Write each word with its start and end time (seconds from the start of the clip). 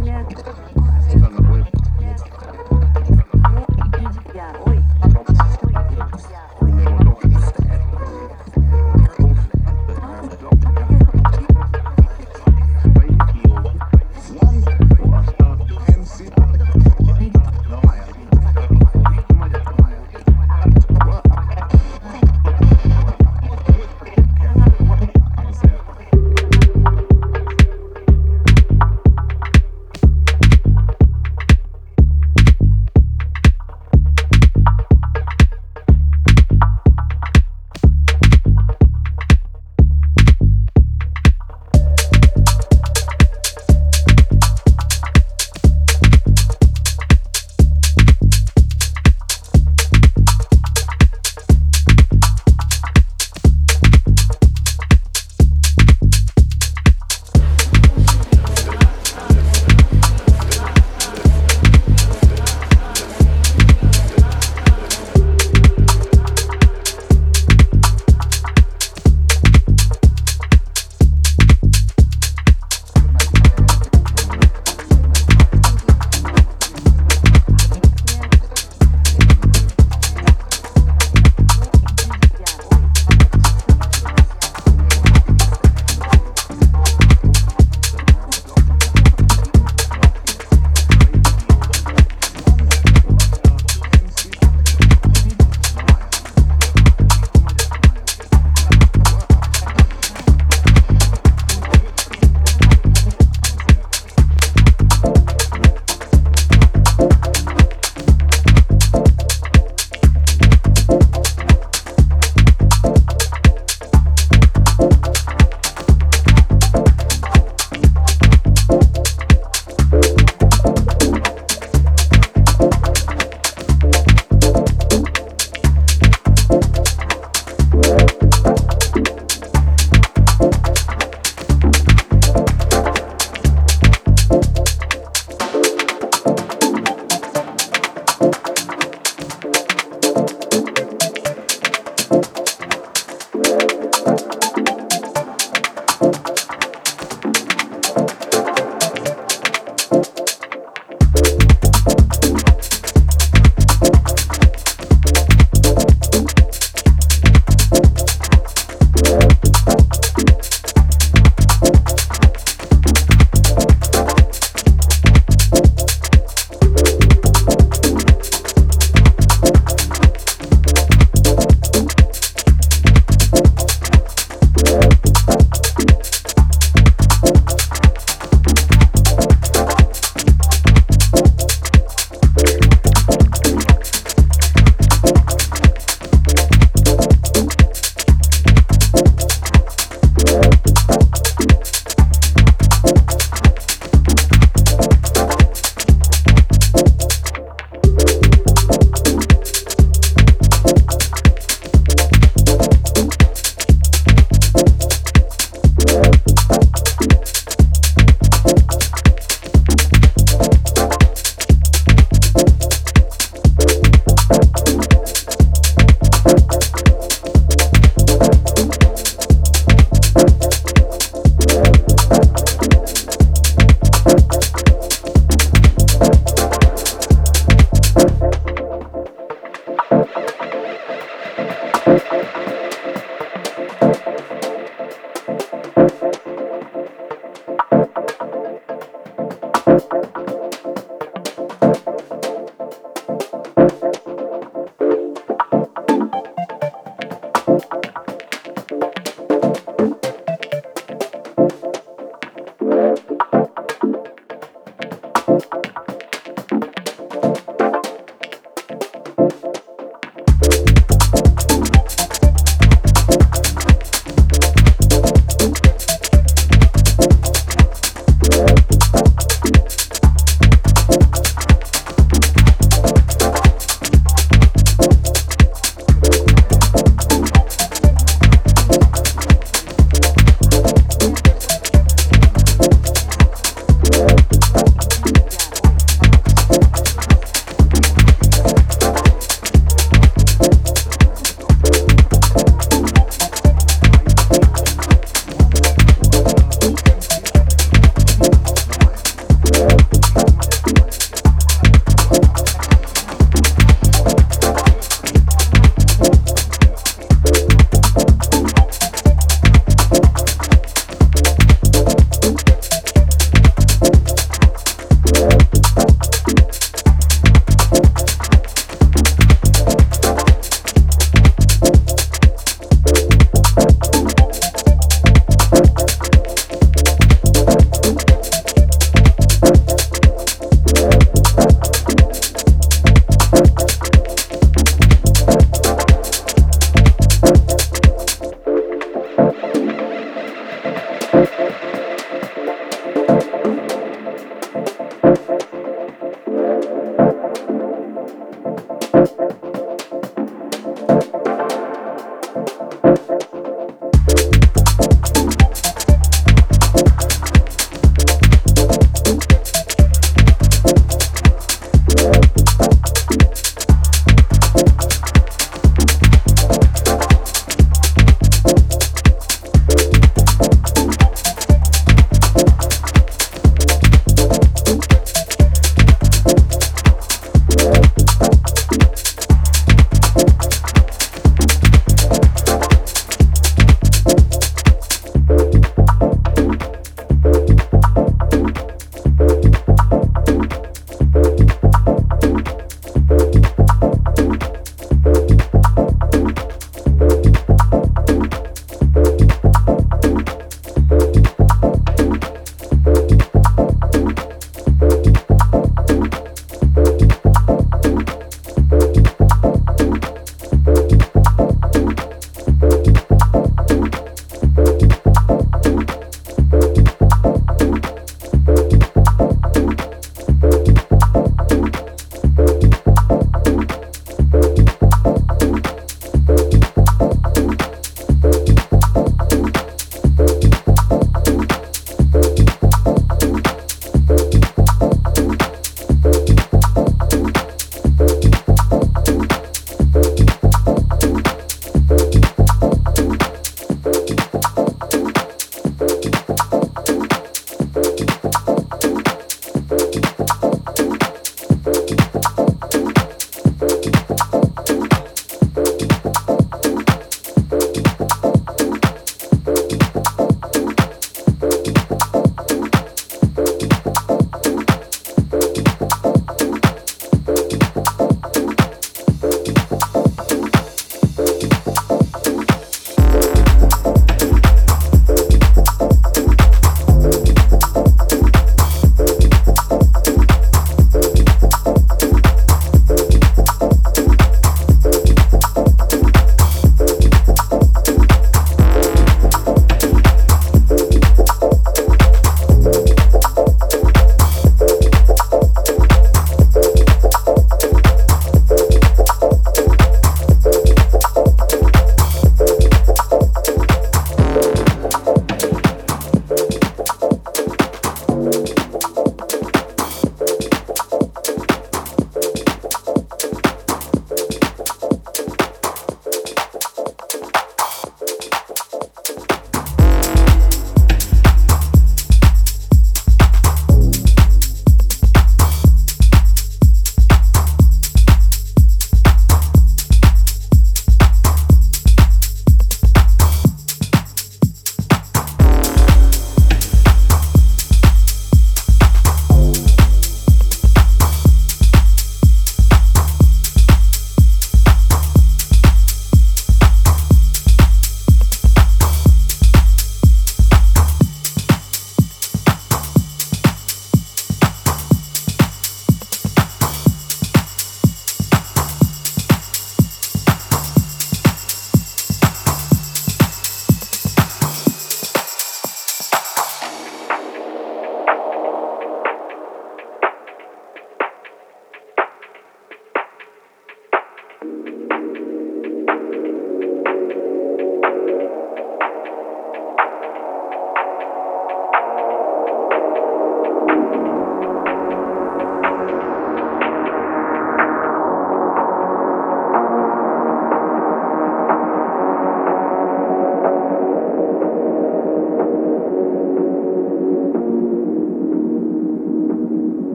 Нет. 0.00 0.26
Нет. 1.98 2.47